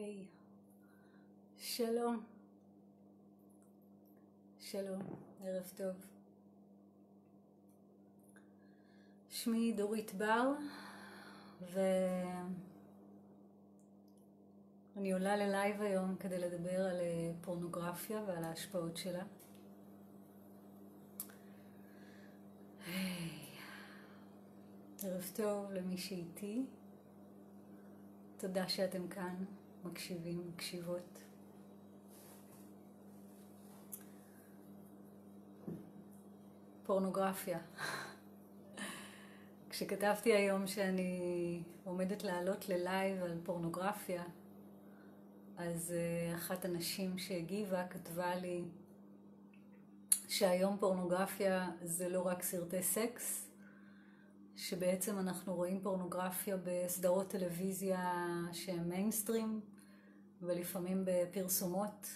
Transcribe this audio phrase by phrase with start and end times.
[0.00, 0.26] היי,
[1.58, 2.24] שלום,
[4.58, 5.02] שלום,
[5.44, 5.96] ערב טוב.
[9.30, 10.52] שמי דורית בר,
[11.60, 11.82] ואני
[15.12, 19.24] עולה ללייב היום כדי לדבר על אה, פורנוגרפיה ועל ההשפעות שלה.
[22.86, 23.30] היי,
[25.02, 26.66] ערב טוב למי שאיתי.
[28.36, 29.44] תודה שאתם כאן,
[29.84, 31.18] מקשיבים, מקשיבות.
[36.82, 37.58] פורנוגרפיה.
[39.70, 44.24] כשכתבתי היום שאני עומדת לעלות ללייב על פורנוגרפיה,
[45.56, 48.64] אז uh, אחת הנשים שהגיבה כתבה לי
[50.28, 53.49] שהיום פורנוגרפיה זה לא רק סרטי סקס,
[54.56, 58.14] שבעצם אנחנו רואים פורנוגרפיה בסדרות טלוויזיה
[58.52, 59.60] שהן מיינסטרים
[60.42, 62.06] ולפעמים בפרסומות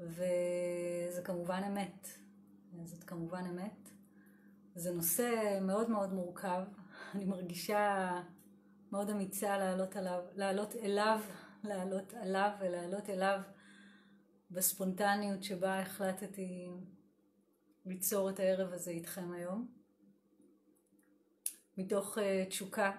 [0.00, 2.08] וזה כמובן אמת,
[2.84, 3.90] זאת כמובן אמת.
[4.74, 6.62] זה נושא מאוד מאוד מורכב,
[7.14, 8.12] אני מרגישה
[8.92, 11.20] מאוד אמיצה לעלות, עליו, לעלות אליו,
[11.64, 13.40] לעלות עליו ולעלות אליו
[14.50, 16.70] בספונטניות שבה החלטתי
[17.86, 19.77] ליצור את הערב הזה איתכם היום.
[21.78, 22.92] מתוך uh, תשוקה,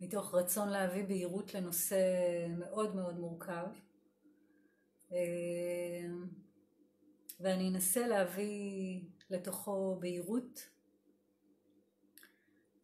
[0.00, 1.96] מתוך רצון להביא בהירות לנושא
[2.58, 3.66] מאוד מאוד מורכב.
[5.10, 5.14] Uh,
[7.40, 10.68] ואני אנסה להביא לתוכו בהירות.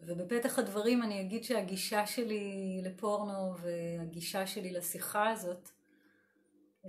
[0.01, 6.89] ובפתח הדברים אני אגיד שהגישה שלי לפורנו והגישה שלי לשיחה הזאת uh,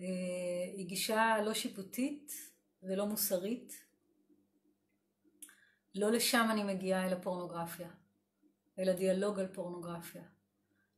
[0.74, 2.34] היא גישה לא שיפוטית
[2.84, 3.91] ולא מוסרית,
[5.96, 7.90] לא לשם אני מגיעה אל הפורנוגרפיה,
[8.80, 10.24] אלא דיאלוג על פורנוגרפיה.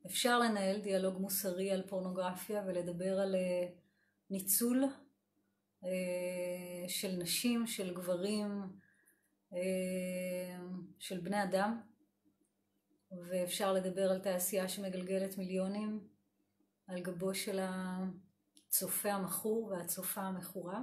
[0.06, 3.68] אפשר לנהל דיאלוג מוסרי על פורנוגרפיה ולדבר על אה,
[4.30, 4.84] ניצול
[5.84, 5.90] אה,
[6.88, 8.62] של נשים, של גברים,
[9.54, 10.58] אה,
[11.00, 11.82] של בני אדם,
[13.12, 16.08] ואפשר לדבר על תעשייה שמגלגלת מיליונים
[16.88, 20.82] על גבו של הצופה המכור והצופה המכורה.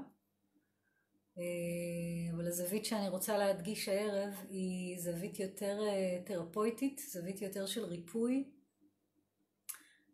[1.40, 7.84] אה, אבל הזווית שאני רוצה להדגיש הערב היא זווית יותר אה, תרפויטית, זווית יותר של
[7.84, 8.50] ריפוי,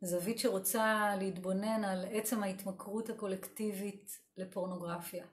[0.03, 5.27] זווית שרוצה להתבונן על עצם ההתמכרות הקולקטיבית לפורנוגרפיה.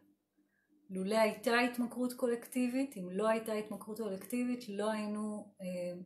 [0.89, 6.01] לולא הייתה התמכרות קולקטיבית, אם לא הייתה התמכרות קולקטיבית, לא היינו אה,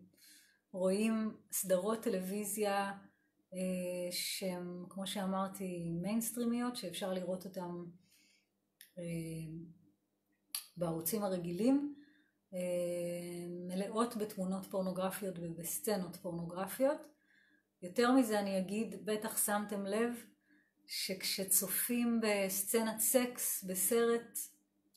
[0.71, 2.91] רואים סדרות טלוויזיה
[3.53, 7.71] אה, שהן, כמו שאמרתי, מיינסטרימיות, שאפשר לראות אותן
[8.97, 9.03] אה,
[10.77, 11.95] בערוצים הרגילים,
[12.53, 12.59] אה,
[13.67, 16.97] מלאות בתמונות פורנוגרפיות ובסצנות פורנוגרפיות.
[17.81, 20.11] יותר מזה אני אגיד, בטח שמתם לב
[20.85, 24.37] שכשצופים בסצנת סקס בסרט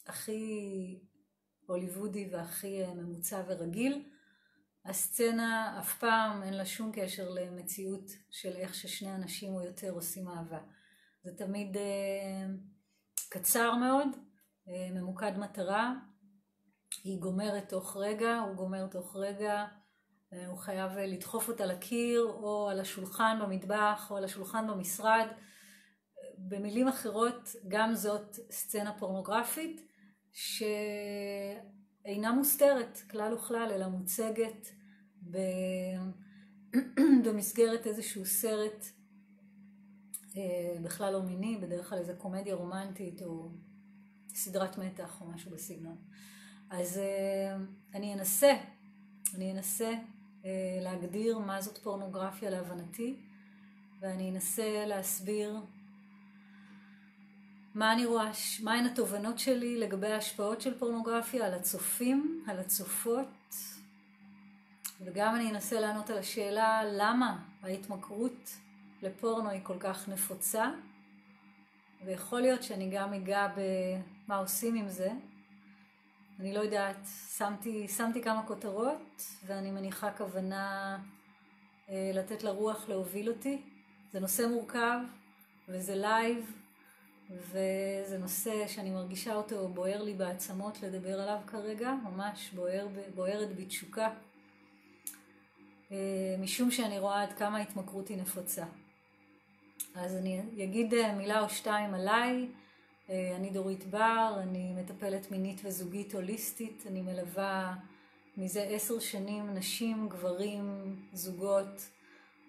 [0.07, 1.01] הכי
[1.67, 4.05] הוליוודי והכי אה, ממוצע ורגיל,
[4.85, 10.29] הסצנה אף פעם אין לה שום קשר למציאות של איך ששני אנשים או יותר עושים
[10.29, 10.61] אהבה.
[11.23, 11.77] זה תמיד
[13.29, 14.30] קצר מאוד, אה,
[14.93, 15.95] ממוקד מטרה,
[17.05, 19.67] היא גומרת תוך רגע, הוא גומר תוך רגע,
[20.33, 25.27] אה, הוא חייב לדחוף אותה לקיר או על השולחן במטבח או על השולחן במשרד.
[26.39, 29.87] במילים אחרות, גם זאת סצנה פורנוגרפית
[30.33, 31.63] שאינה
[32.33, 34.69] מוסתרת כלל וכלל, אלא מוצגת
[37.25, 38.85] במסגרת איזשהו סרט
[40.37, 43.51] אה, בכלל לא מיני, בדרך כלל איזה קומדיה רומנטית או
[44.41, 45.97] סדרת מתח או משהו בסגנון.
[46.71, 47.57] אז אה,
[47.95, 48.53] אני אנסה,
[49.35, 49.93] אני אנסה
[50.45, 50.51] אה,
[50.83, 53.17] להגדיר מה זאת פורנוגרפיה להבנתי,
[54.01, 55.57] ואני אנסה להסביר
[57.75, 58.31] מה אני רואה,
[58.63, 63.55] מהן התובנות שלי לגבי ההשפעות של פורנוגרפיה על הצופים, על הצופות,
[65.01, 68.51] וגם אני אנסה לענות על השאלה למה ההתמכרות
[69.03, 70.71] לפורנו היא כל כך נפוצה,
[72.05, 73.47] ויכול להיות שאני גם אגע
[74.31, 75.11] במה עושים עם זה.
[76.41, 76.97] אני לא יודעת,
[77.37, 80.99] שמתי, שמתי כמה כותרות, ואני מניחה כוונה
[81.89, 83.63] אה, לתת לרוח להוביל אותי.
[84.13, 84.99] זה נושא מורכב,
[85.69, 86.53] וזה live,
[87.31, 94.11] וזה נושא שאני מרגישה אותו בוער לי בעצמות לדבר עליו כרגע, ממש בוער, בוערת בתשוקה,
[95.93, 98.65] אה, משום שאני רואה עד כמה ההתמכרות היא נפוצה.
[99.95, 102.49] אז אני אגיד אה, מילה או שתיים עליי.
[103.11, 107.75] אה, אני דורית בר, אני מטפלת מינית וזוגית הוליסטית, אני מלווה
[108.37, 111.89] מזה עשר שנים נשים, גברים, זוגות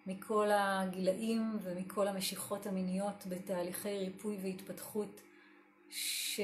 [0.06, 5.22] מכל הגילאים ומכל המשיכות המיניות בתהליכי ריפוי והתפתחות
[5.90, 6.40] ש...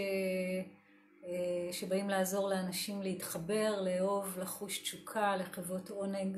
[1.26, 6.38] אה, שבאים לעזור לאנשים להתחבר, לאהוב, לחוש תשוקה, לחוות עונג.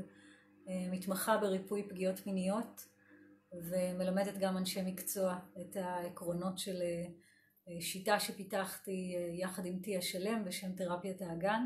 [0.70, 2.88] אה, מתמחה בריפוי פגיעות מיניות
[3.54, 6.82] ומלמדת גם אנשי מקצוע את העקרונות של
[7.80, 11.66] שיטה שפיתחתי יחד עם תיה שלם בשם תרפיית האגן.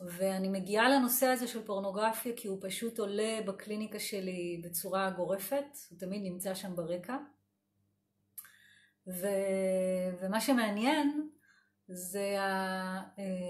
[0.00, 5.98] ואני מגיעה לנושא הזה של פורנוגרפיה כי הוא פשוט עולה בקליניקה שלי בצורה גורפת, הוא
[5.98, 7.16] תמיד נמצא שם ברקע.
[9.06, 9.26] ו...
[10.20, 11.28] ומה שמעניין
[11.88, 12.36] זה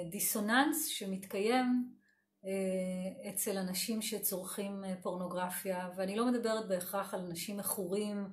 [0.07, 1.97] הדיסוננס שמתקיים
[2.45, 8.29] אה, אצל אנשים שצורכים אה, פורנוגרפיה, ואני לא מדברת בהכרח על אנשים מכורים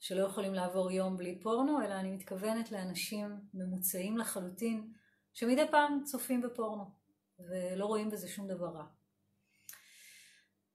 [0.00, 4.92] שלא יכולים לעבור יום בלי פורנו, אלא אני מתכוונת לאנשים ממוצעים לחלוטין
[5.32, 7.00] שמדי פעם צופים בפורנו.
[7.38, 8.84] ולא רואים בזה שום דבר רע.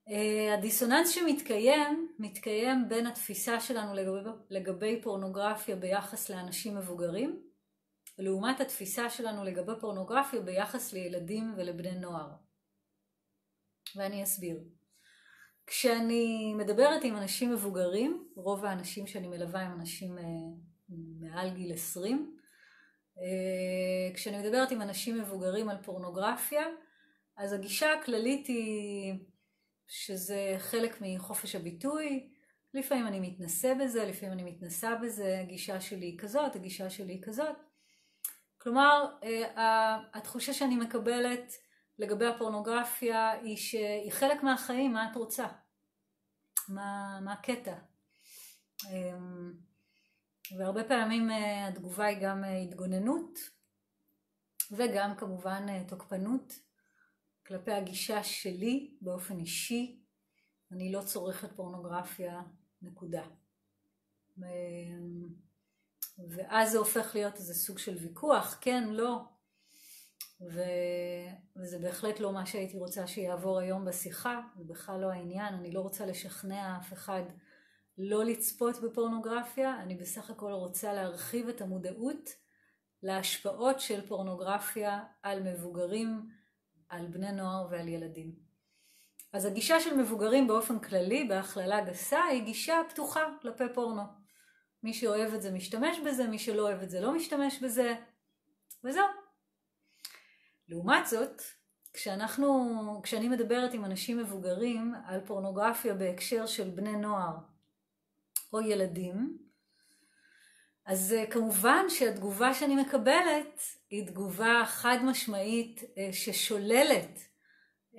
[0.09, 7.41] אה, הדיסוננס שמתקיים, מתקיים בין התפיסה שלנו לגבי, לגבי פורנוגרפיה ביחס לאנשים מבוגרים,
[8.17, 12.29] לעומת התפיסה שלנו לגבי פורנוגרפיה ביחס לילדים ולבני נוער.
[13.95, 14.57] ואני אסביר.
[15.67, 20.23] כשאני מדברת עם אנשים מבוגרים, רוב האנשים שאני מלווה הם אנשים אה,
[21.19, 22.37] מעל גיל 20,
[23.17, 26.63] אה, כשאני מדברת עם אנשים מבוגרים על פורנוגרפיה,
[27.37, 29.13] אז הגישה הכללית היא
[29.87, 32.29] שזה חלק מחופש הביטוי,
[32.73, 37.23] לפעמים אני מתנסה בזה, לפעמים אני מתנסה בזה, הגישה שלי היא כזאת, הגישה שלי היא
[37.23, 37.55] כזאת.
[38.57, 41.53] כלומר, אה, התחושה שאני מקבלת
[41.99, 45.47] לגבי הפורנוגרפיה היא שהיא חלק מהחיים, מה את רוצה?
[46.69, 47.75] מה, מה הקטע?
[48.89, 49.53] אמ,
[50.57, 53.39] והרבה פעמים אה, התגובה היא גם אה, התגוננות
[54.71, 56.53] וגם כמובן אה, תוקפנות
[57.47, 60.01] כלפי הגישה שלי באופן אישי.
[60.71, 62.41] אני לא צורכת פורנוגרפיה,
[62.81, 63.23] נקודה.
[66.29, 69.34] ואז זה הופך להיות איזה סוג של ויכוח, כן, לא.
[70.41, 70.61] ו...
[71.55, 75.79] וזה בהחלט לא מה שהייתי רוצה שיעבור היום בשיחה, זה בכלל לא העניין, אני לא
[75.79, 77.23] רוצה לשכנע אף אחד
[77.97, 82.29] לא לצפות בפורנוגרפיה, אני בסך הכל רוצה להרחיב את המודעות
[83.03, 86.29] להשפעות של פורנוגרפיה על מבוגרים,
[86.89, 88.35] על בני נוער ועל ילדים.
[89.33, 94.01] אז הגישה של מבוגרים באופן כללי, בהכללה גסה, היא גישה פתוחה כלפי פורנו.
[94.83, 97.95] מי שאוהב את זה משתמש בזה, מי שלא אוהב את זה לא משתמש בזה,
[98.83, 99.24] וזהו.
[100.69, 101.41] לעומת זאת,
[101.93, 107.35] כשאנחנו, כשאני מדברת עם אנשים מבוגרים על פורנוגרפיה בהקשר של בני נוער
[108.53, 109.37] או ילדים,
[110.85, 117.19] אז אה, כמובן שהתגובה שאני מקבלת היא תגובה חד משמעית אה, ששוללת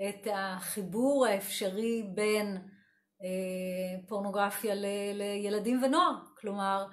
[0.08, 2.56] את החיבור האפשרי בין
[3.22, 6.14] אה, פורנוגרפיה ל- לילדים ונוער.
[6.40, 6.86] כלומר,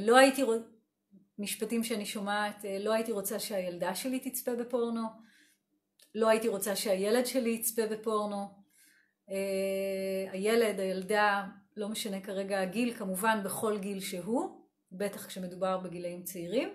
[0.00, 0.42] לא הייתי,
[1.38, 5.02] משפטים שאני שומעת, לא הייתי רוצה שהילדה שלי תצפה בפורנו,
[6.14, 8.48] לא הייתי רוצה שהילד שלי יצפה בפורנו,
[10.32, 11.44] הילד, הילדה,
[11.76, 16.68] לא משנה כרגע הגיל, כמובן בכל גיל שהוא, בטח כשמדובר בגילאים צעירים.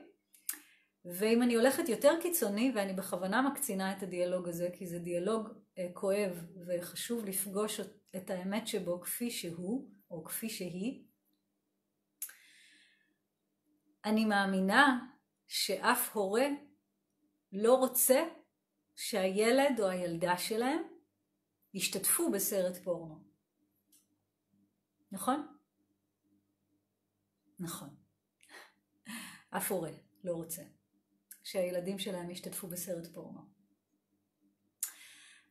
[1.06, 5.88] ואם אני הולכת יותר קיצוני, ואני בכוונה מקצינה את הדיאלוג הזה, כי זה דיאלוג אה,
[5.94, 7.80] כואב וחשוב לפגוש
[8.16, 11.04] את האמת שבו כפי שהוא, או כפי שהיא,
[14.06, 15.00] אני מאמינה
[15.48, 16.48] שאף הורה
[17.52, 18.24] לא רוצה
[18.96, 20.84] שהילד או הילדה שלהם
[21.74, 23.24] ישתתפו בסרט פורנו.
[25.12, 25.58] נכון?
[27.60, 27.96] נכון.
[29.50, 29.92] אף הורה
[30.24, 30.62] לא רוצה
[31.44, 33.42] שהילדים שלהם ישתתפו בסרט פורנו.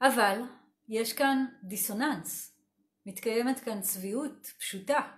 [0.01, 0.41] אבל
[0.89, 2.59] יש כאן דיסוננס,
[3.07, 5.17] מתקיימת כאן צביעות פשוטה.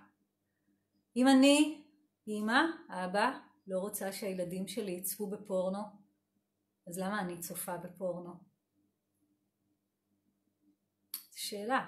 [1.15, 1.82] אם אני,
[2.27, 5.79] אמא, אבא, לא רוצה שהילדים שלי יצפו בפורנו,
[6.87, 8.33] אז למה אני צופה בפורנו?
[11.35, 11.87] שאלה.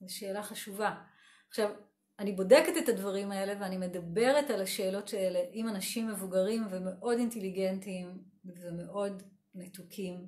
[0.00, 1.02] זו שאלה חשובה.
[1.48, 1.70] עכשיו,
[2.18, 8.24] אני בודקת את הדברים האלה ואני מדברת על השאלות האלה עם אנשים מבוגרים ומאוד אינטליגנטים
[8.44, 9.22] ומאוד
[9.54, 10.26] מתוקים,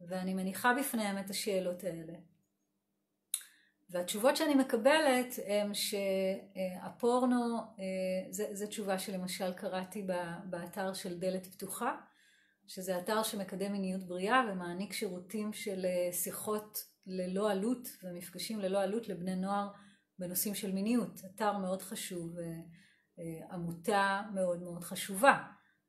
[0.00, 2.12] ואני מניחה בפניהם את השאלות האלה.
[3.90, 7.58] והתשובות שאני מקבלת הן שהפורנו,
[8.30, 10.06] זו תשובה שלמשל קראתי
[10.44, 11.96] באתר של דלת פתוחה,
[12.66, 19.36] שזה אתר שמקדם מיניות בריאה ומעניק שירותים של שיחות ללא עלות ומפגשים ללא עלות לבני
[19.36, 19.68] נוער
[20.18, 22.44] בנושאים של מיניות, אתר מאוד חשוב, אה,
[23.18, 25.42] אה, עמותה מאוד מאוד חשובה,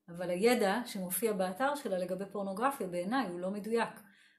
[0.09, 3.89] אבל הידע שמופיע באתר שלה לגבי פורנוגרפיה בעיניי הוא לא מדויק.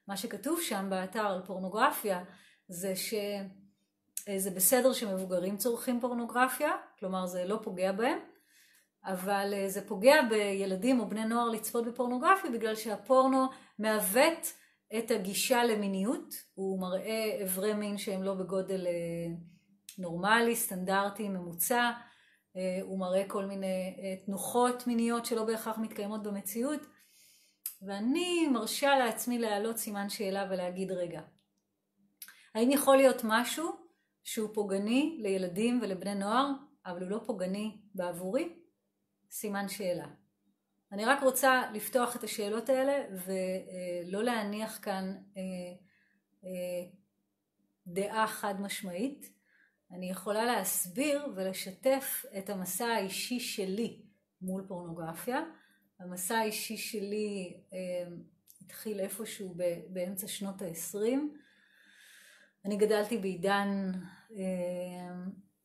[0.07, 2.23] מה שכתוב שם באתר על פורנוגרפיה
[2.67, 8.19] זה שזה בסדר שמבוגרים צורכים פורנוגרפיה, כלומר זה לא פוגע בהם,
[9.05, 13.47] אבל זה פוגע בילדים או בני נוער לצפות בפורנוגרפיה בגלל שהפורנו
[13.79, 14.53] מעוות
[14.97, 18.87] את הגישה למיניות, הוא מראה אברי מין שהם לא בגודל
[19.97, 21.91] נורמלי, סטנדרטי, ממוצע,
[22.81, 23.95] הוא מראה כל מיני
[24.25, 26.81] תנוחות מיניות שלא בהכרח מתקיימות במציאות,
[27.81, 31.21] ואני מרשה לעצמי להעלות סימן שאלה ולהגיד רגע,
[32.57, 33.71] האם יכול להיות משהו
[34.23, 36.51] שהוא פוגעני לילדים ולבני נוער,
[36.85, 38.55] אבל הוא לא פוגעני בעבורי?
[39.31, 40.07] סימן שאלה.
[40.91, 45.15] אני רק רוצה לפתוח את השאלות האלה ולא להניח כאן
[47.87, 49.33] דעה חד משמעית.
[49.91, 54.01] אני יכולה להסביר ולשתף את המסע האישי שלי
[54.41, 55.41] מול פורנוגרפיה.
[55.99, 57.57] המסע האישי שלי
[58.61, 59.55] התחיל איפשהו
[59.89, 61.19] באמצע שנות ה-20.
[62.67, 63.91] אני גדלתי בעידן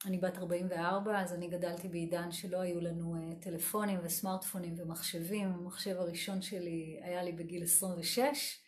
[0.07, 5.49] אני בת 44, אז אני גדלתי בעידן שלא היו לנו טלפונים וסמארטפונים ומחשבים.
[5.49, 8.61] המחשב הראשון שלי היה לי בגיל 26,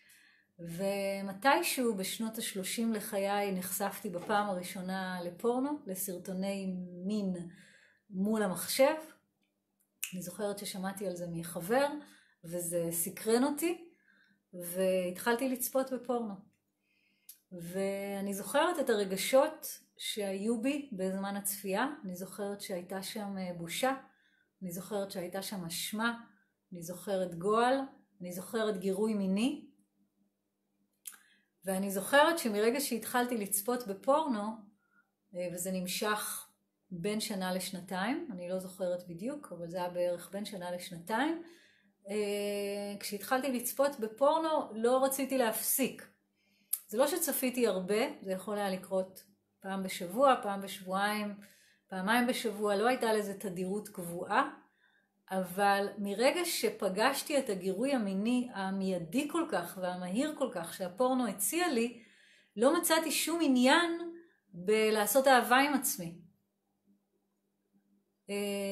[0.59, 6.75] ומתישהו בשנות ה-30 לחיי נחשפתי בפעם הראשונה לפורנו, לסרטוני
[7.07, 7.35] מין
[8.11, 8.95] מול המחשב.
[10.15, 11.87] אני זוכרת ששמעתי על זה מחבר,
[12.45, 13.89] וזה סקרן אותי,
[14.55, 16.54] והתחלתי לצפות בפורנו.
[17.61, 23.95] ואני זוכרת את הרגשות שהיו בי בזמן הצפייה, אני זוכרת שהייתה שם בושה,
[24.63, 26.21] אני זוכרת שהייתה שם אשמה,
[26.73, 27.79] אני זוכרת גועל,
[28.21, 29.69] אני זוכרת גירוי מיני,
[31.65, 34.43] ואני זוכרת שמרגע שהתחלתי לצפות בפורנו,
[35.53, 36.49] וזה נמשך
[36.91, 41.43] בין שנה לשנתיים, אני לא זוכרת בדיוק, אבל זה היה בערך בין שנה לשנתיים,
[43.01, 46.14] כשהתחלתי לצפות בפורנו לא רציתי להפסיק.
[46.95, 49.25] זה לא שצפיתי הרבה, זה יכול היה לקרות
[49.61, 51.35] פעם בשבוע, פעם בשבועיים,
[51.89, 54.51] פעמיים בשבוע, לא הייתה לזה תדירות קבועה,
[55.31, 62.03] אבל מרגע שפגשתי את הגירוי המיני המיידי כל כך והמהיר כל כך שהפורנו הציע לי,
[62.57, 64.13] לא מצאתי שום עניין
[64.53, 66.15] בלעשות אהבה עם עצמי.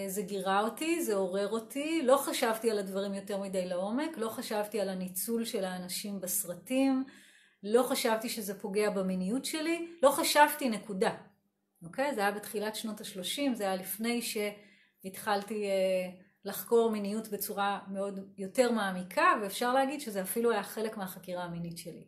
[0.09, 4.81] זה גירה אותי, זה עורר אותי, לא חשבתי על הדברים יותר מדי לעומק, לא חשבתי
[4.81, 7.05] על הניצול של האנשים בסרטים,
[7.62, 11.14] לא חשבתי שזה פוגע במיניות שלי, לא חשבתי נקודה.
[11.85, 12.14] אוקיי?
[12.14, 15.64] זה היה בתחילת שנות ה-30, זה היה לפני שהתחלתי
[16.45, 22.04] לחקור מיניות בצורה מאוד יותר מעמיקה, ואפשר להגיד שזה אפילו היה חלק מהחקירה המינית שלי.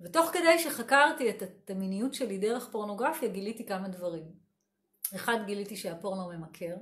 [0.00, 4.24] ותוך כדי שחקרתי את המיניות שלי דרך פורנוגרפיה, גיליתי כמה דברים.
[5.14, 6.74] אחד, גיליתי שהפורנו ממכר.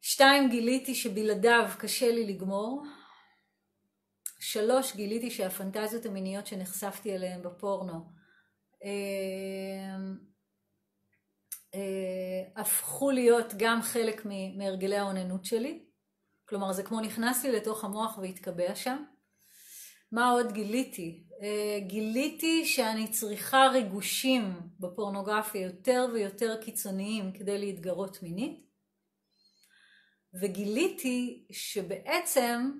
[0.00, 2.82] שתיים, גיליתי שבלעדיו קשה לי לגמור.
[4.38, 8.12] שלוש, גיליתי שהפנטזיות המיניות שנחשפתי אליהן בפורנו
[12.56, 14.26] הפכו להיות גם חלק
[14.56, 15.84] מהרגלי האוננות שלי.
[16.48, 19.04] כלומר, זה כמו נכנס לי לתוך המוח והתקבע שם.
[20.12, 21.24] מה עוד גיליתי?
[21.86, 28.66] גיליתי שאני צריכה ריגושים בפורנוגרפיה יותר ויותר קיצוניים כדי להתגרות מינית.
[30.40, 32.70] וגיליתי שבעצם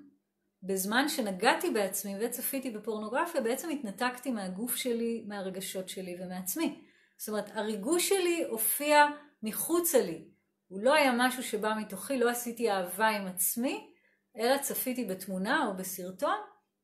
[0.67, 6.81] בזמן שנגעתי בעצמי וצפיתי בפורנוגרפיה, בעצם התנתקתי מהגוף שלי, מהרגשות שלי ומעצמי.
[7.17, 9.05] זאת אומרת, הריגוש שלי הופיע
[9.43, 10.27] מחוצה לי.
[10.67, 13.93] הוא לא היה משהו שבא מתוכי, לא עשיתי אהבה עם עצמי,
[14.37, 16.37] אלא צפיתי בתמונה או בסרטון,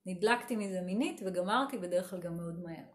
[0.05, 2.93] נדלקתי מזה מינית וגמרתי בדרך כלל גם מאוד מהר.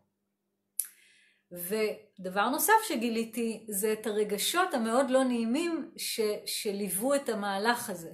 [1.53, 8.11] ודבר נוסף שגיליתי זה את הרגשות המאוד לא נעימים ש, שליוו את המהלך הזה.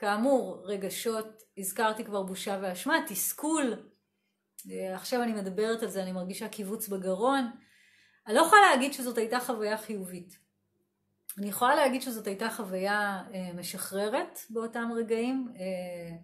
[0.00, 3.90] כאמור, רגשות, הזכרתי כבר בושה ואשמה, תסכול,
[4.94, 7.50] עכשיו אני מדברת על זה, אני מרגישה קיבוץ בגרון.
[8.26, 10.38] אני לא יכולה להגיד שזאת הייתה חוויה חיובית.
[11.38, 16.16] אני יכולה להגיד שזאת הייתה חוויה אה, משחררת באותם רגעים, אה,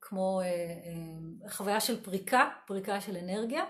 [0.00, 3.64] כמו אה, אה, חוויה של פריקה, פריקה של אנרגיה,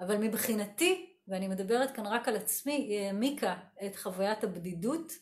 [0.00, 5.12] אבל מבחינתי, ואני מדברת כאן רק על עצמי, היא העמיקה את חוויית הבדידות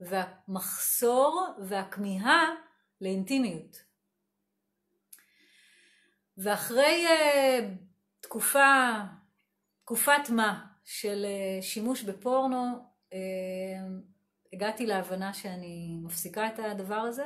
[0.00, 2.54] והמחסור והכמיהה
[3.00, 3.82] לאינטימיות.
[6.38, 7.64] ואחרי uh,
[8.20, 8.94] תקופה,
[9.84, 12.64] תקופת מה של uh, שימוש בפורנו,
[13.10, 13.14] uh,
[14.52, 17.24] הגעתי להבנה שאני מפסיקה את הדבר הזה,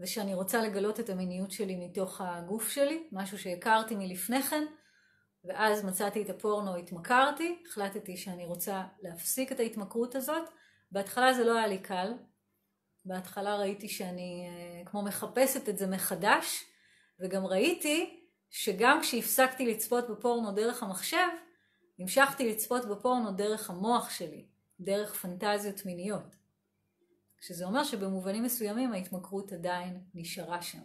[0.00, 4.64] ושאני רוצה לגלות את המיניות שלי מתוך הגוף שלי, משהו שהכרתי מלפני כן,
[5.44, 10.48] ואז מצאתי את הפורנו, התמכרתי, החלטתי שאני רוצה להפסיק את ההתמכרות הזאת.
[10.92, 12.12] בהתחלה זה לא היה לי קל,
[13.04, 14.48] בהתחלה ראיתי שאני
[14.86, 16.64] כמו מחפשת את זה מחדש,
[17.20, 21.28] וגם ראיתי שגם כשהפסקתי לצפות בפורנו דרך המחשב,
[21.98, 24.46] המשכתי לצפות בפורנו דרך המוח שלי,
[24.80, 26.36] דרך פנטזיות מיניות.
[27.40, 30.82] שזה אומר שבמובנים מסוימים ההתמכרות עדיין נשארה שם.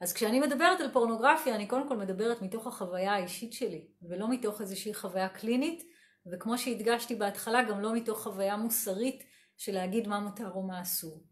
[0.00, 4.60] אז כשאני מדברת על פורנוגרפיה, אני קודם כל מדברת מתוך החוויה האישית שלי, ולא מתוך
[4.60, 5.91] איזושהי חוויה קלינית,
[6.26, 9.24] וכמו שהדגשתי בהתחלה, גם לא מתוך חוויה מוסרית
[9.56, 11.22] של להגיד מה מותר או מה אסור.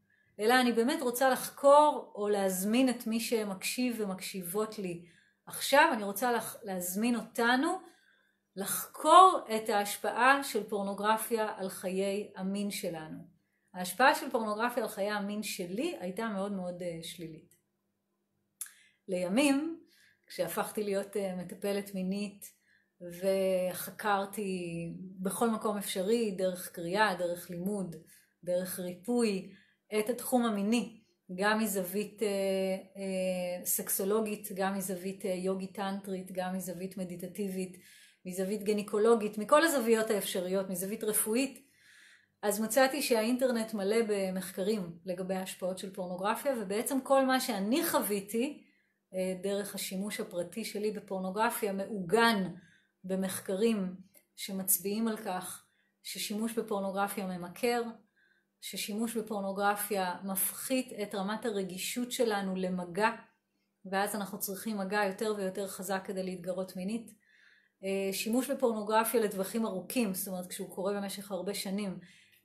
[0.41, 5.05] אלא אני באמת רוצה לחקור או להזמין את מי שמקשיב ומקשיבות לי
[5.47, 6.33] עכשיו, אני רוצה
[6.63, 7.81] להזמין אותנו
[8.57, 13.19] לחקור את ההשפעה של פורנוגרפיה על חיי המין שלנו.
[13.75, 17.57] ההשפעה של פורנוגרפיה על חיי המין שלי הייתה מאוד מאוד uh, שלילית.
[19.09, 19.81] לימים,
[20.27, 22.53] כשהפכתי להיות uh, מטפלת מינית
[23.01, 24.87] וחקרתי
[25.21, 27.97] בכל מקום אפשרי, דרך קריאה, דרך לימוד,
[28.45, 29.53] דרך ריפוי,
[29.99, 31.01] את התחום המיני,
[31.35, 32.29] גם מזווית אה,
[32.97, 37.77] אה, סקסולוגית, גם מזווית אה, יוגית טנטרית, גם מזווית מדיטטיבית,
[38.27, 41.71] מזווית גניקולוגית, מכל הזוויות האפשריות, מזווית רפואית,
[42.43, 48.65] אז מצאתי שהאינטרנט מלא במחקרים לגבי ההשפעות של פורנוגרפיה, ובעצם כל מה שאני חוויתי
[49.15, 52.49] אה, דרך השימוש הפרטי שלי בפורנוגרפיה מעוגן
[53.05, 53.97] במחקרים
[54.37, 55.65] שמצביעים על כך
[56.03, 57.83] ששימוש בפורנוגרפיה ממכר,
[58.61, 63.11] ששימוש בפורנוגרפיה מפחית את רמת הרגישות שלנו למגע,
[63.91, 67.15] ואז אנחנו צריכים מגע יותר ויותר חזק כדי להתגרות מינית.
[67.85, 71.99] אה, שימוש בפורנוגרפיה לטווחים ארוכים, זאת אומרת כשהוא קורה במשך הרבה שנים,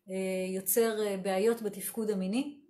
[0.09, 2.61] אה, יוצר אה, בעיות בתפקוד המיני,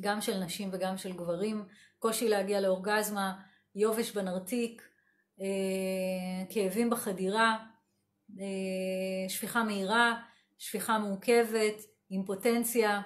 [0.00, 1.64] גם של נשים וגם של גברים,
[1.98, 3.42] קושי להגיע לאורגזמה,
[3.74, 4.82] יובש בנרתיק,
[6.50, 7.56] כאבים בחדירה,
[9.28, 10.22] שפיכה מהירה,
[10.58, 13.02] שפיכה מורכבת, אימפוטנציה.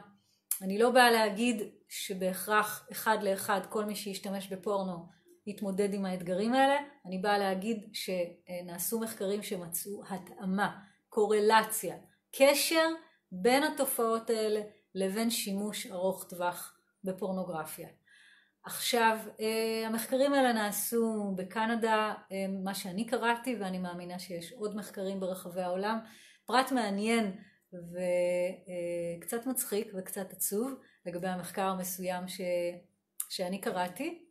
[0.63, 5.07] אני לא באה להגיד שבהכרח אחד לאחד כל מי שישתמש בפורנו
[5.47, 11.97] יתמודד עם האתגרים האלה, אני באה להגיד שנעשו מחקרים שמצאו התאמה, קורלציה,
[12.37, 12.88] קשר
[13.33, 14.61] בין התופעות האלה
[14.95, 17.88] לבין שימוש ארוך טווח בפורנוגרפיה.
[18.64, 25.21] עכשיו, אה, המחקרים האלה נעשו בקנדה, אה, מה שאני קראתי, ואני מאמינה שיש עוד מחקרים
[25.21, 25.99] ברחבי העולם.
[26.47, 27.37] פרט מעניין
[29.18, 30.75] וקצת מצחיק וקצת עצוב
[31.07, 32.40] לגבי המחקר המסוים ש...
[33.29, 34.25] שאני קראתי,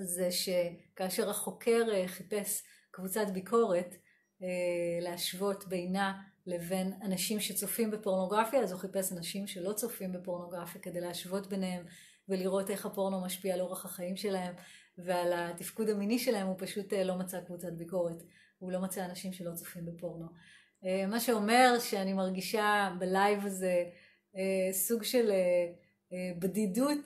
[0.00, 3.94] זה שכאשר החוקר אה, חיפש קבוצת ביקורת
[4.42, 4.48] אה,
[5.00, 11.46] להשוות בינה לבין אנשים שצופים בפורנוגרפיה, אז הוא חיפש אנשים שלא צופים בפורנוגרפיה כדי להשוות
[11.46, 11.84] ביניהם
[12.28, 14.54] ולראות איך הפורנו משפיע על אורח החיים שלהם
[14.98, 18.22] ועל התפקוד המיני שלהם, הוא פשוט אה, לא מצא קבוצת ביקורת,
[18.58, 20.26] הוא לא מצא אנשים שלא צופים בפורנו.
[20.84, 23.84] אה, מה שאומר שאני מרגישה בלייב הזה
[24.36, 25.30] אה, סוג של
[26.38, 27.04] בדידות,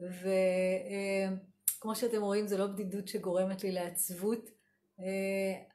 [0.00, 4.50] וכמו שאתם רואים זה לא בדידות שגורמת לי לעצבות,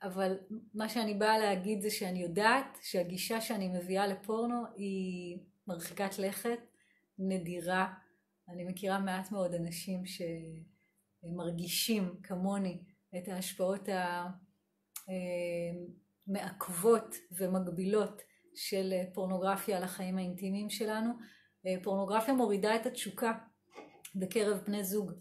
[0.04, 0.38] אבל
[0.74, 6.60] מה שאני באה להגיד זה שאני יודעת שהגישה שאני מביאה לפורנו היא מרחיקת לכת,
[7.20, 7.94] נדירה.
[8.50, 10.04] אני מכירה מעט מאוד אנשים
[11.26, 12.84] שמרגישים כמוני
[13.18, 14.30] את ההשפעות ה...
[16.28, 18.22] מעכבות ומגבילות
[18.56, 21.14] של אה, פורנוגרפיה על החיים האינטימיים שלנו.
[21.68, 23.34] אה, פורנוגרפיה מורידה את התשוקה
[24.16, 25.12] בקרב בני זוג.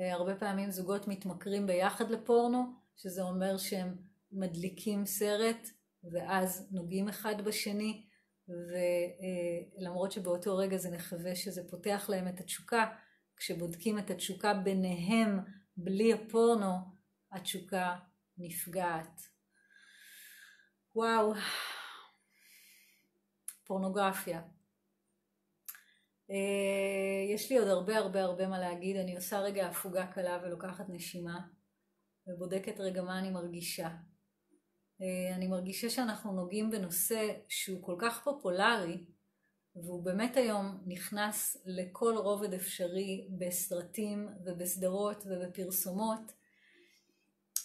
[0.00, 2.64] אה, הרבה פעמים זוגות מתמכרים ביחד לפורנו,
[2.96, 3.96] שזה אומר שהם
[4.32, 5.68] מדליקים סרט
[6.12, 8.06] ואז נוגעים אחד בשני,
[8.48, 12.86] ולמרות שבאותו רגע זה נחווה שזה פותח להם את התשוקה,
[13.36, 15.38] כשבודקים את התשוקה ביניהם
[15.76, 16.74] בלי הפורנו,
[17.32, 17.96] התשוקה
[18.38, 19.20] נפגעת.
[20.96, 21.32] וואו,
[23.64, 24.42] פורנוגרפיה.
[26.30, 30.84] אה, יש לי עוד הרבה הרבה הרבה מה להגיד, אני עושה רגע הפוגה קלה ולוקחת
[30.88, 31.40] נשימה
[32.26, 33.88] ובודקת רגע מה אני מרגישה.
[35.02, 39.04] אה, אני מרגישה שאנחנו נוגעים בנושא שהוא כל כך פופולרי
[39.76, 46.32] והוא באמת היום נכנס לכל רובד אפשרי בסרטים ובסדרות ובפרסומות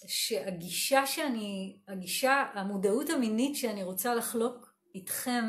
[0.07, 5.43] שהגישה שאני, הגישה, המודעות המינית שאני רוצה לחלוק איתכם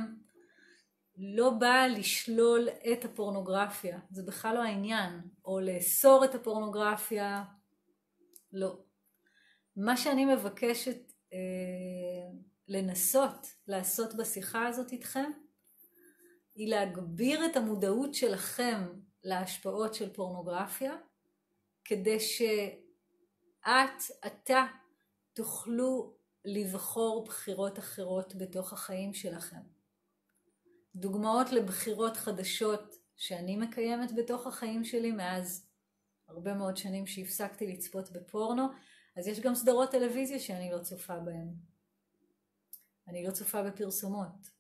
[1.19, 7.45] לא באה לשלול את הפורנוגרפיה, זה בכלל לא העניין, או לאסור את הפורנוגרפיה,
[8.53, 8.79] לא.
[9.77, 11.10] מה שאני מבקשת
[12.69, 15.31] לנסות לעשות בשיחה הזאת איתכם,
[16.55, 18.89] היא להגביר את המודעות שלכם
[19.25, 20.97] להשפעות של פורנוגרפיה,
[21.85, 22.43] כדי ש...
[23.61, 24.67] את, אתה,
[25.33, 26.15] תוכלו
[26.45, 29.61] לבחור בחירות אחרות בתוך החיים שלכם.
[30.95, 35.67] דוגמאות לבחירות חדשות שאני מקיימת בתוך החיים שלי מאז
[36.29, 38.67] הרבה מאוד שנים שהפסקתי לצפות בפורנו,
[39.17, 41.49] אז יש גם סדרות טלוויזיה שאני לא צופה בהן.
[43.09, 44.51] אני לא צופה בפרסומות.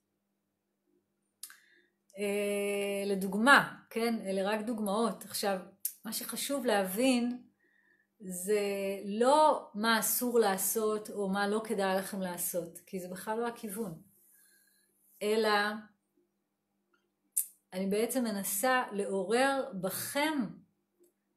[2.18, 5.24] אה, לדוגמה, כן, אלה רק דוגמאות.
[5.24, 5.60] עכשיו,
[6.04, 7.42] מה שחשוב להבין
[8.20, 8.60] זה
[9.04, 14.02] לא מה אסור לעשות או מה לא כדאי לכם לעשות, כי זה בכלל לא הכיוון.
[15.22, 15.50] אלא
[17.72, 20.46] אני בעצם מנסה לעורר בכם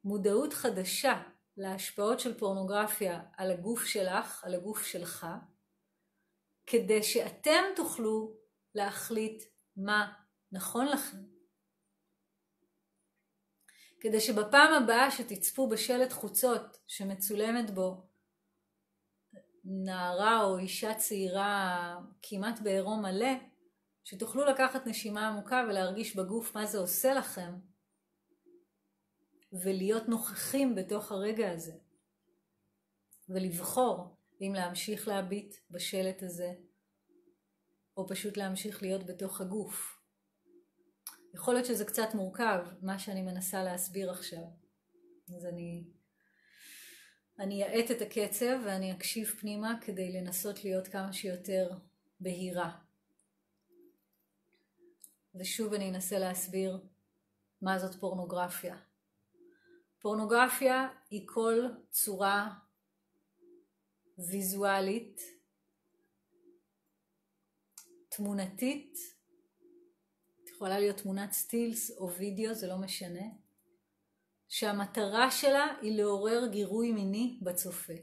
[0.03, 1.21] מודעות חדשה
[1.57, 5.27] להשפעות של פורנוגרפיה על הגוף שלך, על הגוף שלך,
[6.65, 8.37] כדי שאתם תוכלו
[8.75, 9.43] להחליט
[9.77, 10.13] מה
[10.51, 11.17] נכון לכם.
[13.99, 18.07] כדי שבפעם הבאה שתצפו בשלט חוצות שמצולמת בו
[19.63, 23.33] נערה או אישה צעירה כמעט בעירום מלא,
[24.03, 27.53] שתוכלו לקחת נשימה עמוקה ולהרגיש בגוף מה זה עושה לכם,
[29.53, 31.73] ולהיות נוכחים בתוך הרגע הזה,
[33.29, 36.53] ולבחור אם להמשיך להביט בשלט הזה,
[37.97, 39.99] או פשוט להמשיך להיות בתוך הגוף.
[41.33, 44.43] יכול להיות שזה קצת מורכב, מה שאני מנסה להסביר עכשיו.
[45.35, 45.83] אז אני,
[47.39, 51.71] אני אאט את הקצב ואני אקשיב פנימה כדי לנסות להיות כמה שיותר
[52.19, 52.79] בהירה.
[55.35, 56.79] ושוב אני אנסה להסביר
[57.61, 58.77] מה זאת פורנוגרפיה.
[60.03, 62.49] פורנוגרפיה היא כל צורה
[64.17, 65.21] ויזואלית,
[68.09, 68.97] תמונתית,
[70.47, 73.23] יכולה להיות תמונת סטילס או וידאו, זה לא משנה,
[74.49, 77.93] שהמטרה שלה היא לעורר גירוי מיני בצופה.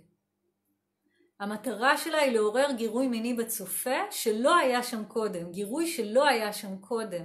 [1.41, 6.79] המטרה שלה היא לעורר גירוי מיני בצופה שלא היה שם קודם, גירוי שלא היה שם
[6.79, 7.25] קודם.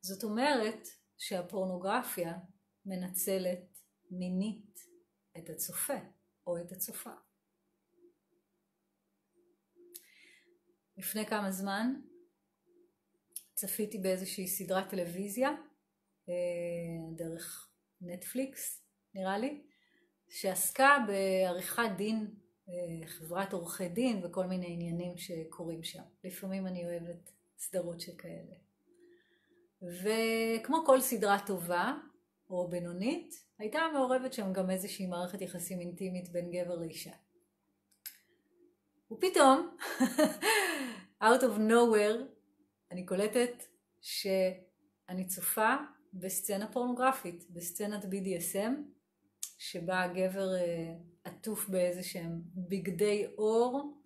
[0.00, 2.38] זאת אומרת שהפורנוגרפיה
[2.84, 3.78] מנצלת
[4.10, 4.80] מינית
[5.38, 5.98] את הצופה
[6.46, 7.10] או את הצופה.
[10.96, 12.00] לפני כמה זמן
[13.54, 15.50] צפיתי באיזושהי סדרת טלוויזיה
[16.28, 16.34] אה,
[17.16, 18.82] דרך נטפליקס
[19.14, 19.62] נראה לי,
[20.28, 22.34] שעסקה בעריכת דין,
[22.68, 26.02] אה, חברת עורכי דין וכל מיני עניינים שקורים שם.
[26.24, 28.65] לפעמים אני אוהבת סדרות שכאלה.
[29.86, 31.94] וכמו כל סדרה טובה
[32.50, 37.12] או בינונית, הייתה מעורבת שם גם איזושהי מערכת יחסים אינטימית בין גבר לאישה.
[39.12, 39.76] ופתאום,
[41.22, 42.22] out of nowhere,
[42.90, 43.64] אני קולטת
[44.00, 45.74] שאני צופה
[46.14, 48.72] בסצנה פורנוגרפית, בסצנת BDSM,
[49.58, 50.94] שבה הגבר אה,
[51.24, 54.02] עטוף באיזה שהם בגדי אור,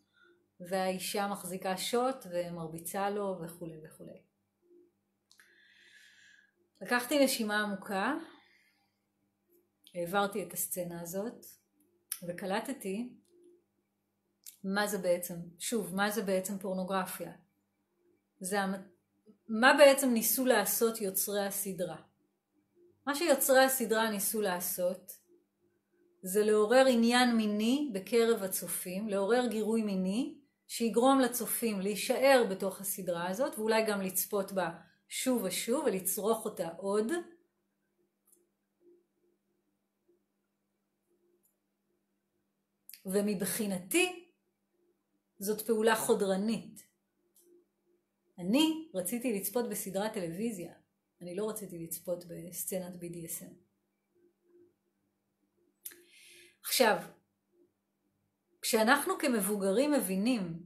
[0.61, 4.30] והאישה מחזיקה שוט ומרביצה לו וכולי וכולי.
[6.81, 8.15] לקחתי נשימה עמוקה,
[9.95, 11.47] העברתי את הסצנה הזאת,
[12.29, 13.13] וקלטתי
[14.65, 17.33] מה זה בעצם, שוב, מה זה בעצם פורנוגרפיה.
[18.41, 18.57] זה
[19.49, 21.97] מה בעצם ניסו לעשות יוצרי הסדרה.
[23.07, 25.13] מה שיוצרי הסדרה ניסו לעשות
[26.23, 33.59] זה לעורר עניין מיני בקרב הצופים, לעורר גירוי מיני שיגרום לצופים להישאר בתוך הסדרה הזאת
[33.59, 34.71] ואולי גם לצפות בה
[35.11, 37.07] שוב ושוב ולצרוך אותה עוד.
[43.05, 44.33] ומבחינתי
[45.39, 46.87] זאת פעולה חודרנית.
[48.39, 50.75] אני רציתי לצפות בסדרת טלוויזיה,
[51.21, 53.55] אני לא רציתי לצפות בסצנת BDSM.
[56.63, 56.97] עכשיו,
[58.63, 60.63] כשאנחנו כמבוגרים מבינים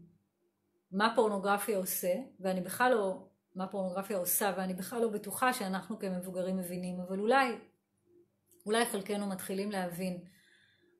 [0.90, 6.56] מה פורנוגרפיה עושה, ואני בכלל לא, מה פורנוגרפיה עושה, ואני בכלל לא בטוחה שאנחנו כמבוגרים
[6.56, 7.58] מבינים, אבל אולי,
[8.66, 10.18] אולי חלקנו מתחילים להבין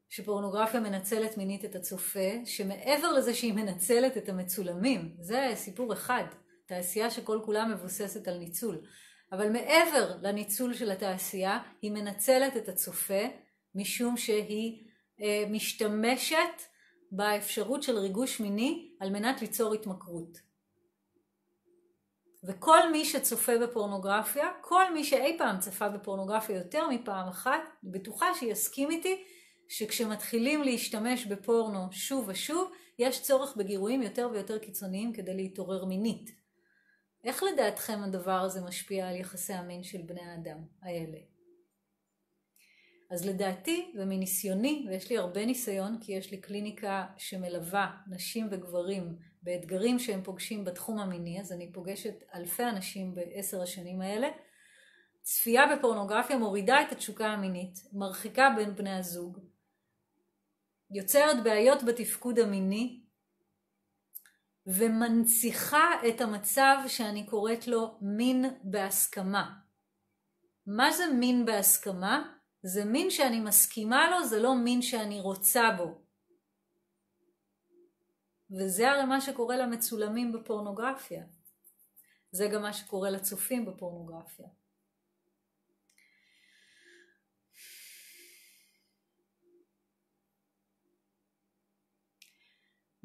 [0.09, 6.25] שפורנוגרפיה מנצלת מינית את הצופה, שמעבר לזה שהיא מנצלת את המצולמים, זה סיפור אחד,
[6.67, 8.81] תעשייה שכל כולה מבוססת על ניצול.
[9.33, 13.23] אבל מעבר לניצול של התעשייה, היא מנצלת את הצופה
[13.75, 14.87] משום שהיא
[15.21, 16.63] אה, משתמשת
[17.13, 20.54] באפשרות של ריגוש מיני על מנת ליצור התמכרות.
[22.47, 28.91] וכל מי שצופה בפורנוגרפיה, כל מי שאי פעם צפה בפורנוגרפיה יותר מפעם אחת, בטוחה שיסכים
[28.91, 29.25] איתי
[29.69, 36.31] שכשמתחילים להשתמש בפורנו שוב ושוב, יש צורך בגירויים יותר ויותר קיצוניים כדי להתעורר מינית.
[37.25, 41.34] איך לדעתכם הדבר הזה משפיע על יחסי המין של בני האדם האלה?
[43.15, 49.99] אז לדעתי ומניסיוני, ויש לי הרבה ניסיון כי יש לי קליניקה שמלווה נשים וגברים באתגרים
[49.99, 54.29] שהם פוגשים בתחום המיני, אז אני פוגשת אלפי אנשים בעשר השנים האלה,
[55.23, 59.39] צפייה בפורנוגרפיה מורידה את התשוקה המינית, מרחיקה בין בני הזוג,
[60.91, 63.01] יוצרת בעיות בתפקוד המיני,
[64.67, 69.55] ומנציחה את המצב שאני קוראת לו מין בהסכמה.
[70.67, 72.34] מה זה מין בהסכמה?
[72.67, 76.05] זה מין שאני מסכימה לו, זה לא מין שאני רוצה בו.
[78.51, 81.25] וזה הרי מה שקורה למצולמים בפורנוגרפיה.
[82.31, 84.49] זה גם מה שקורה לצופים בפורנוגרפיה.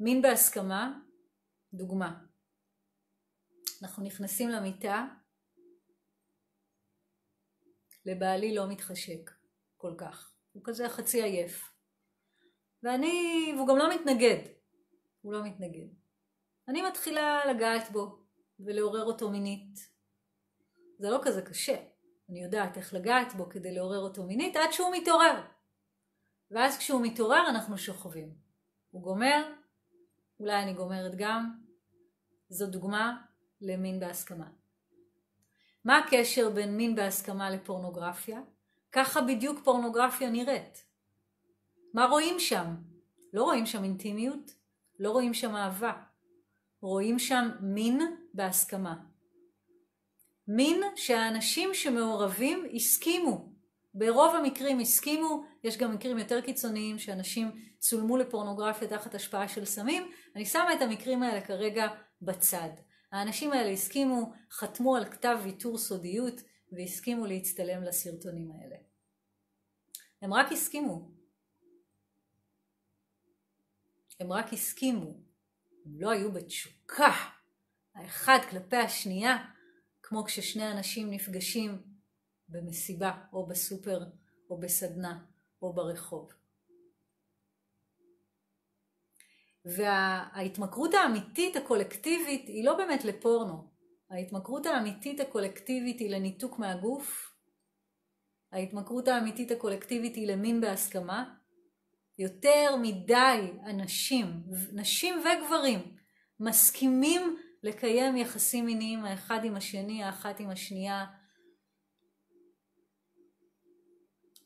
[0.00, 1.00] מין בהסכמה,
[1.72, 2.24] דוגמה.
[3.82, 5.06] אנחנו נכנסים למיטה,
[8.06, 9.39] לבעלי לא מתחשק
[9.80, 11.72] כל כך, הוא כזה חצי עייף.
[12.82, 14.42] ואני, והוא גם לא מתנגד,
[15.20, 15.86] הוא לא מתנגד.
[16.68, 18.18] אני מתחילה לגעת בו
[18.60, 19.78] ולעורר אותו מינית.
[20.98, 21.76] זה לא כזה קשה,
[22.28, 25.42] אני יודעת איך לגעת בו כדי לעורר אותו מינית עד שהוא מתעורר.
[26.50, 28.34] ואז כשהוא מתעורר אנחנו שוכבים.
[28.90, 29.52] הוא גומר,
[30.40, 31.58] אולי אני גומרת גם,
[32.48, 33.22] זו דוגמה
[33.60, 34.50] למין בהסכמה.
[35.84, 38.40] מה הקשר בין מין בהסכמה לפורנוגרפיה?
[38.92, 40.84] ככה בדיוק פורנוגרפיה נראית.
[41.94, 42.66] מה רואים שם?
[43.32, 44.54] לא רואים שם אינטימיות,
[45.00, 45.92] לא רואים שם אהבה.
[46.80, 48.94] רואים שם מין בהסכמה.
[50.48, 53.52] מין שהאנשים שמעורבים הסכימו.
[53.94, 60.10] ברוב המקרים הסכימו, יש גם מקרים יותר קיצוניים שאנשים צולמו לפורנוגרפיה תחת השפעה של סמים,
[60.36, 61.88] אני שמה את המקרים האלה כרגע
[62.22, 62.68] בצד.
[63.12, 66.40] האנשים האלה הסכימו, חתמו על כתב ויתור סודיות
[66.72, 68.76] והסכימו להצטלם לסרטונים האלה.
[70.22, 71.10] הם רק הסכימו.
[74.20, 75.10] הם רק הסכימו.
[75.84, 77.12] הם לא היו בתשוקה
[77.94, 79.36] האחד כלפי השנייה,
[80.02, 81.82] כמו כששני אנשים נפגשים
[82.48, 84.00] במסיבה או בסופר
[84.50, 85.24] או בסדנה
[85.62, 86.32] או ברחוב.
[89.64, 93.70] וההתמכרות האמיתית הקולקטיבית היא לא באמת לפורנו.
[94.10, 97.34] ההתמכרות האמיתית הקולקטיבית היא לניתוק מהגוף.
[98.52, 101.34] ההתמכרות האמיתית הקולקטיבית היא למין בהסכמה.
[102.18, 104.26] יותר מדי אנשים,
[104.72, 105.96] נשים וגברים,
[106.40, 111.06] מסכימים לקיים יחסים מיניים האחד עם השני, האחת עם השנייה,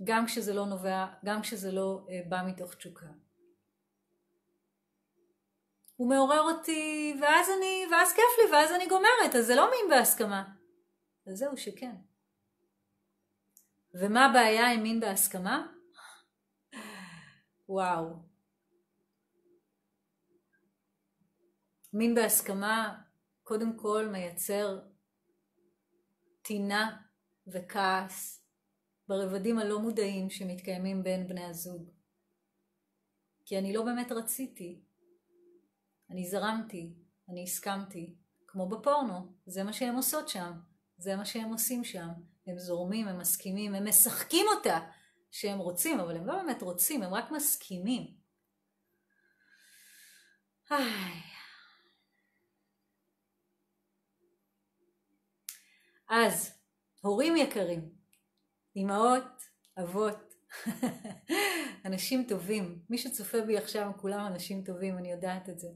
[0.04, 3.06] גם כשזה לא נובע, גם כשזה לא אה, בא מתוך תשוקה.
[5.96, 9.90] הוא מעורר אותי, ואז אני, ואז כיף לי, ואז אני גומרת, אז זה לא מין
[9.90, 10.44] בהסכמה.
[11.26, 11.96] אז זהו שכן.
[13.94, 15.66] ומה הבעיה עם מין בהסכמה?
[17.68, 18.06] וואו.
[21.92, 23.02] מין בהסכמה
[23.42, 24.80] קודם כל מייצר
[26.42, 26.96] טינה
[27.46, 28.46] וכעס
[29.08, 31.90] ברבדים הלא מודעים שמתקיימים בין בני הזוג.
[33.44, 34.80] כי אני לא באמת רציתי,
[36.10, 36.94] אני זרמתי,
[37.28, 38.14] אני הסכמתי,
[38.46, 40.52] כמו בפורנו, זה מה שהם עושות שם,
[40.98, 42.08] זה מה שהם עושים שם,
[42.46, 44.78] הם זורמים, הם מסכימים, הם משחקים אותה
[45.30, 48.14] שהם רוצים, אבל הם לא באמת רוצים, הם רק מסכימים.
[56.08, 56.58] אז,
[57.00, 57.90] הורים יקרים,
[58.76, 59.24] אמהות,
[59.82, 60.34] אבות,
[61.86, 65.68] אנשים טובים, מי שצופה בי עכשיו כולם אנשים טובים, אני יודעת את זה.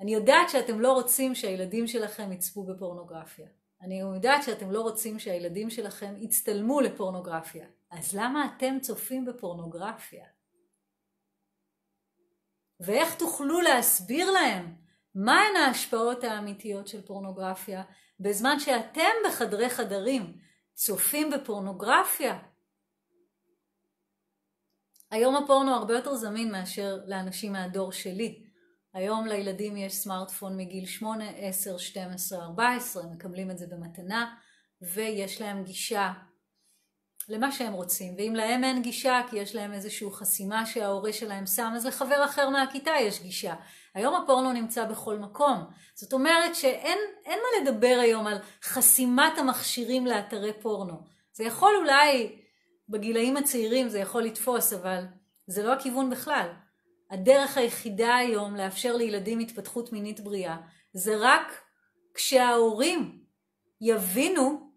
[0.00, 3.46] אני יודעת שאתם לא רוצים שהילדים שלכם יצפו בפורנוגרפיה.
[3.82, 7.66] אני יודעת שאתם לא רוצים שהילדים שלכם יצטלמו לפורנוגרפיה.
[7.90, 10.24] אז למה אתם צופים בפורנוגרפיה?
[12.80, 14.74] ואיך תוכלו להסביר להם
[15.14, 17.82] מהן ההשפעות האמיתיות של פורנוגרפיה
[18.20, 20.38] בזמן שאתם בחדרי חדרים
[20.74, 22.38] צופים בפורנוגרפיה?
[25.10, 28.51] היום הפורנו הרבה יותר זמין מאשר לאנשים מהדור שלי.
[28.94, 34.34] היום לילדים יש סמארטפון מגיל 8, 10, 12, 14, הם מקבלים את זה במתנה,
[34.82, 36.12] ויש להם גישה
[37.28, 38.14] למה שהם רוצים.
[38.18, 42.48] ואם להם אין גישה, כי יש להם איזושהי חסימה שההורה שלהם שם, אז לחבר אחר
[42.48, 43.54] מהכיתה יש גישה.
[43.94, 45.64] היום הפורנו נמצא בכל מקום.
[45.94, 51.02] זאת אומרת שאין מה לדבר היום על חסימת המכשירים לאתרי פורנו.
[51.32, 52.38] זה יכול אולי,
[52.88, 55.04] בגילאים הצעירים זה יכול לתפוס, אבל
[55.46, 56.48] זה לא הכיוון בכלל.
[57.12, 60.56] הדרך היחידה היום לאפשר לילדים התפתחות מינית בריאה
[60.92, 61.62] זה רק
[62.14, 63.24] כשההורים
[63.80, 64.72] יבינו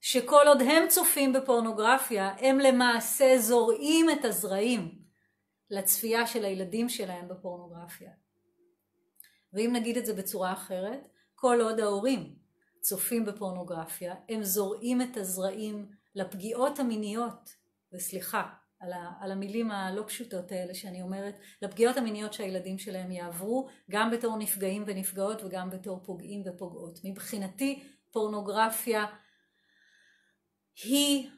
[0.00, 4.98] שכל עוד הם צופים בפורנוגרפיה הם למעשה זורעים את הזרעים
[5.70, 8.10] לצפייה של הילדים שלהם בפורנוגרפיה.
[9.52, 12.36] ואם נגיד את זה בצורה אחרת, כל עוד ההורים
[12.80, 17.56] צופים בפורנוגרפיה, הם זורעים את הזרעים לפגיעות המיניות,
[17.92, 23.68] וסליחה על, ה, על המילים הלא פשוטות האלה שאני אומרת, לפגיעות המיניות שהילדים שלהם יעברו,
[23.90, 26.98] גם בתור נפגעים ונפגעות וגם בתור פוגעים ופוגעות.
[27.04, 29.06] מבחינתי פורנוגרפיה
[30.84, 31.30] היא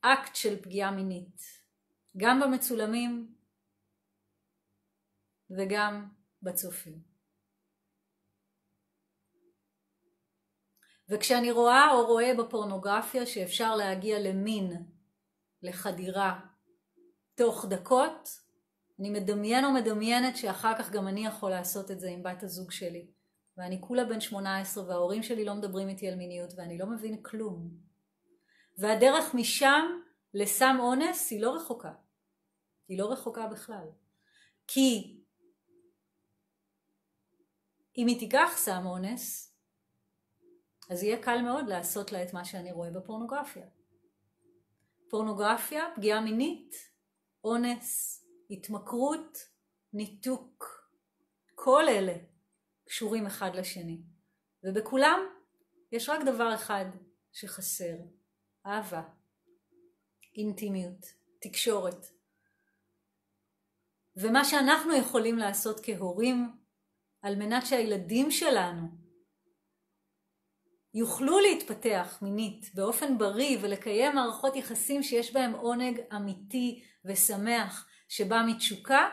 [0.00, 1.40] אקט של פגיעה מינית,
[2.16, 3.34] גם במצולמים
[5.50, 6.08] וגם
[6.42, 7.12] בצופים.
[11.08, 14.91] וכשאני רואה או רואה בפורנוגרפיה שאפשר להגיע למין,
[15.62, 16.40] לחדירה,
[17.34, 18.28] תוך דקות,
[19.00, 22.70] אני מדמיין או מדמיינת שאחר כך גם אני יכול לעשות את זה עם בת הזוג
[22.70, 23.06] שלי.
[23.56, 27.70] ואני כולה בן 18 וההורים שלי לא מדברים איתי על מיניות ואני לא מבין כלום.
[28.78, 30.00] והדרך משם
[30.34, 31.92] לסם אונס היא לא רחוקה.
[32.88, 33.86] היא לא רחוקה בכלל.
[34.66, 35.20] כי
[37.96, 39.54] אם היא תיקח סם אונס,
[40.90, 43.66] אז יהיה קל מאוד לעשות לה את מה שאני רואה בפורנוגרפיה.
[45.12, 46.74] פורנוגרפיה, פגיעה מינית,
[47.44, 49.38] אונס, התמכרות,
[49.92, 50.88] ניתוק.
[51.54, 52.12] כל אלה
[52.84, 54.02] קשורים אחד לשני.
[54.64, 55.20] ובכולם
[55.92, 56.84] יש רק דבר אחד
[57.32, 57.96] שחסר,
[58.66, 59.02] אהבה,
[60.36, 61.06] אינטימיות,
[61.40, 62.06] תקשורת.
[64.16, 66.56] ומה שאנחנו יכולים לעשות כהורים
[67.22, 69.01] על מנת שהילדים שלנו
[70.94, 79.08] יוכלו להתפתח מינית באופן בריא ולקיים מערכות יחסים שיש בהם עונג אמיתי ושמח שבא מתשוקה,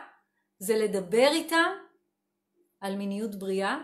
[0.58, 1.70] זה לדבר איתם
[2.80, 3.78] על מיניות בריאה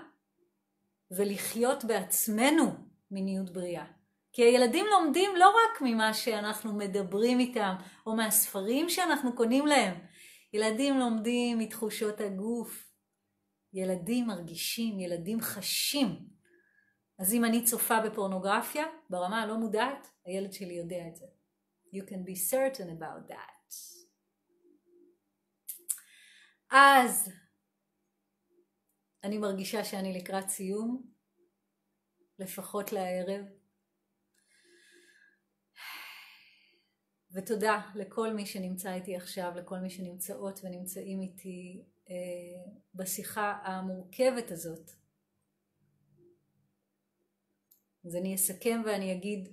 [1.10, 2.72] ולחיות בעצמנו
[3.10, 3.84] מיניות בריאה.
[4.32, 7.74] כי הילדים לומדים לא רק ממה שאנחנו מדברים איתם
[8.06, 9.94] או מהספרים שאנחנו קונים להם,
[10.52, 12.90] ילדים לומדים מתחושות הגוף,
[13.72, 16.35] ילדים מרגישים, ילדים חשים.
[17.18, 21.26] אז אם אני צופה בפורנוגרפיה, ברמה הלא מודעת, הילד שלי יודע את זה.
[21.94, 23.56] You can be certain about that.
[26.70, 27.30] אז
[29.24, 31.02] אני מרגישה שאני לקראת סיום,
[32.38, 33.44] לפחות לערב.
[37.30, 42.14] ותודה לכל מי שנמצא איתי עכשיו, לכל מי שנמצאות ונמצאים איתי אה,
[42.94, 44.90] בשיחה המורכבת הזאת.
[48.06, 49.48] אז אני אסכם ואני אגיד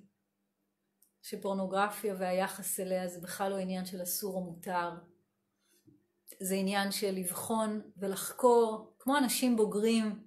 [1.22, 4.90] שפורנוגרפיה והיחס אליה זה בכלל לא עניין של אסור או מותר.
[6.40, 10.24] זה עניין של לבחון ולחקור, כמו אנשים בוגרים,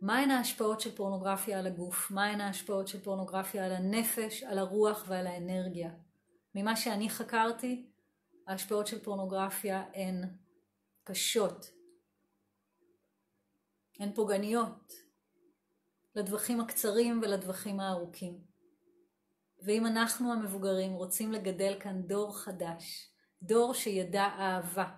[0.00, 5.26] מהן ההשפעות של פורנוגרפיה על הגוף, מהן ההשפעות של פורנוגרפיה על הנפש, על הרוח ועל
[5.26, 5.90] האנרגיה.
[6.54, 7.90] ממה שאני חקרתי,
[8.46, 10.24] ההשפעות של פורנוגרפיה הן
[11.04, 11.70] קשות,
[13.98, 14.92] הן פוגעניות,
[16.14, 18.38] לטווחים הקצרים ולטווחים הארוכים.
[19.62, 23.10] ואם אנחנו המבוגרים רוצים לגדל כאן דור חדש,
[23.42, 24.88] דור שידע אהבה,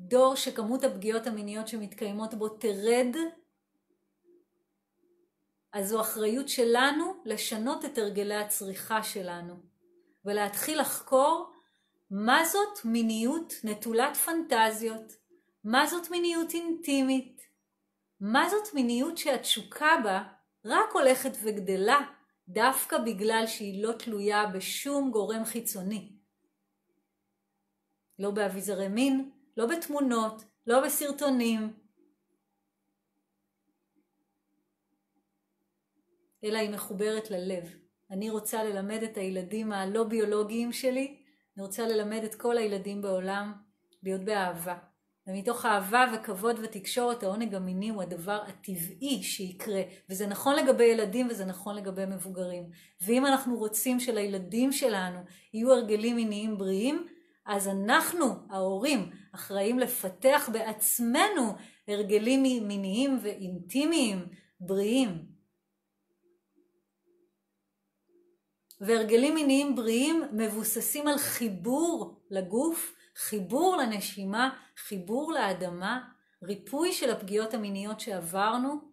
[0.00, 3.16] דור שכמות הפגיעות המיניות שמתקיימות בו תרד,
[5.72, 9.54] אז זו אחריות שלנו לשנות את הרגלי הצריכה שלנו
[10.24, 11.52] ולהתחיל לחקור
[12.10, 15.16] מה זאת מיניות נטולת פנטזיות,
[15.64, 17.39] מה זאת מיניות אינטימית,
[18.20, 20.22] מה זאת מיניות שהתשוקה בה
[20.64, 22.00] רק הולכת וגדלה
[22.48, 26.12] דווקא בגלל שהיא לא תלויה בשום גורם חיצוני.
[28.18, 31.72] לא באביזרי מין, לא בתמונות, לא בסרטונים,
[36.44, 37.76] אלא היא מחוברת ללב.
[38.10, 41.22] אני רוצה ללמד את הילדים הלא ביולוגיים שלי,
[41.56, 43.52] אני רוצה ללמד את כל הילדים בעולם
[44.02, 44.78] להיות באהבה.
[45.30, 49.82] ומתוך אהבה וכבוד ותקשורת העונג המיני הוא הדבר הטבעי שיקרה.
[50.10, 52.70] וזה נכון לגבי ילדים וזה נכון לגבי מבוגרים.
[53.00, 55.18] ואם אנחנו רוצים שלילדים שלנו
[55.54, 57.06] יהיו הרגלים מיניים בריאים
[57.46, 61.54] אז אנחנו ההורים אחראים לפתח בעצמנו
[61.88, 64.26] הרגלים מיניים ואינטימיים
[64.60, 65.26] בריאים.
[68.80, 76.12] והרגלים מיניים בריאים מבוססים על חיבור לגוף חיבור לנשימה, חיבור לאדמה,
[76.42, 78.92] ריפוי של הפגיעות המיניות שעברנו,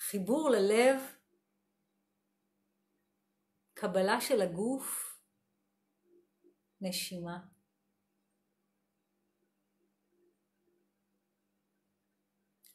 [0.00, 1.00] חיבור ללב,
[3.74, 5.18] קבלה של הגוף,
[6.80, 7.46] נשימה.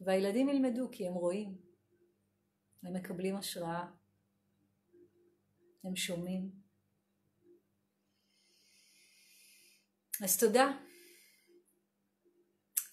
[0.02, 1.58] והילדים ילמדו כי הם רואים,
[2.84, 3.86] הם מקבלים השראה,
[5.84, 6.65] הם שומעים.
[10.24, 10.72] אז תודה.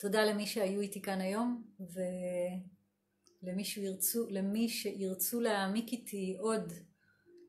[0.01, 1.65] תודה למי שהיו איתי כאן היום,
[3.43, 6.73] למי שירצו, למי שירצו להעמיק איתי עוד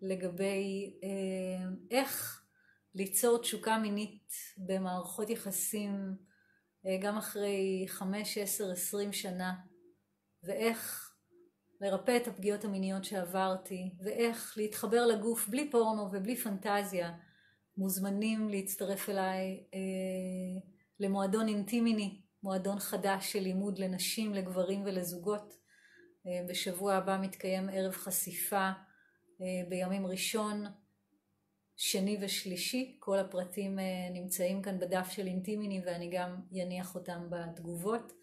[0.02, 2.44] לגבי אה, איך
[2.96, 6.16] ליצור תשוקה מינית במערכות יחסים
[6.86, 9.54] אה, גם אחרי חמש, עשר, עשרים שנה,
[10.44, 11.10] ואיך
[11.82, 17.12] לרפא את הפגיעות המיניות שעברתי, ואיך להתחבר לגוף בלי פורנו ובלי פנטזיה,
[17.78, 19.80] מוזמנים להצטרף אליי אה,
[21.00, 25.64] למועדון אינטימיני, מועדון חדש של לימוד לנשים, לגברים ולזוגות.
[26.28, 28.70] אה, בשבוע הבא מתקיים ערב חשיפה
[29.42, 30.66] אה, בימים ראשון,
[31.76, 32.98] שני ושלישי.
[33.00, 38.14] כל הפרטים אה, נמצאים כאן בדף של אינטימיני ואני גם אניח אותם בתגובות.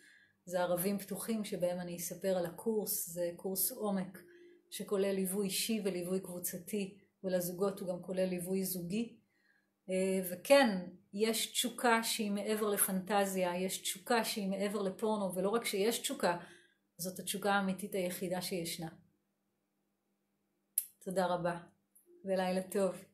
[0.45, 4.23] זה ערבים פתוחים שבהם אני אספר על הקורס, זה קורס עומק
[4.71, 9.20] שכולל ליווי אישי וליווי קבוצתי ולזוגות הוא גם כולל ליווי זוגי.
[10.31, 10.79] וכן,
[11.13, 16.39] יש תשוקה שהיא מעבר לפנטזיה, יש תשוקה שהיא מעבר לפורנו, ולא רק שיש תשוקה,
[16.97, 18.89] זאת התשוקה האמיתית היחידה שישנה.
[21.05, 21.59] תודה רבה,
[22.25, 23.10] ולילה טוב.